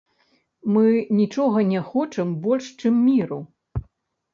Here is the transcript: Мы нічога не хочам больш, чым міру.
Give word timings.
Мы 0.77 0.83
нічога 1.19 1.67
не 1.75 1.85
хочам 1.93 2.27
больш, 2.49 2.65
чым 2.83 2.93
міру. 3.09 3.41